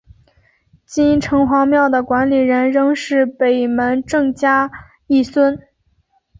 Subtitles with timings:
[0.83, 4.71] 今天城隍庙的管理人仍是北门郑家
[5.05, 5.59] 裔孙。